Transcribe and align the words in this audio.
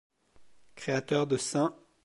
Créateur 0.73 1.27
de 1.27 1.37
St. 1.37 1.69